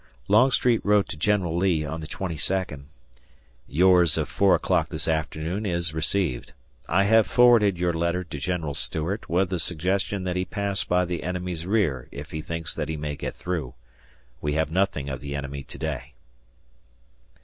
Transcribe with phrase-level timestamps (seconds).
[0.27, 2.87] Longstreet wrote to General Lee, on the twenty second:
[3.67, 6.53] Yours of 4 o'clock this afternoon is received.
[6.89, 11.05] I have forwarded your letter to General Stuart with the suggestion that he pass by
[11.05, 13.75] the enemy's rear, if he thinks that he may get through.
[14.41, 16.15] We have nothing of the enemy to day.